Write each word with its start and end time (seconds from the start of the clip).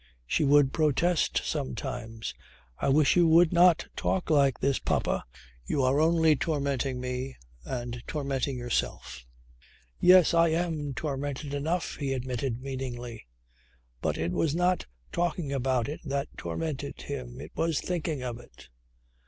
She 0.25 0.43
would 0.43 0.73
protest 0.73 1.43
sometimes. 1.45 2.33
"I 2.79 2.89
wish 2.89 3.15
you 3.15 3.27
would 3.27 3.53
not 3.53 3.87
talk 3.95 4.31
like 4.31 4.59
this, 4.59 4.79
papa. 4.79 5.25
You 5.67 5.83
are 5.83 5.99
only 6.01 6.35
tormenting 6.35 6.99
me, 6.99 7.35
and 7.65 8.01
tormenting 8.07 8.57
yourself." 8.57 9.27
"Yes, 9.99 10.33
I 10.33 10.47
am 10.47 10.95
tormented 10.95 11.53
enough," 11.53 11.97
he 11.97 12.13
admitted 12.13 12.63
meaningly. 12.63 13.27
But 14.01 14.17
it 14.17 14.31
was 14.31 14.55
not 14.55 14.87
talking 15.11 15.53
about 15.53 15.87
it 15.87 15.99
that 16.03 16.29
tormented 16.35 17.03
him. 17.03 17.39
It 17.39 17.51
was 17.53 17.79
thinking 17.79 18.23
of 18.23 18.39
it. 18.39 18.69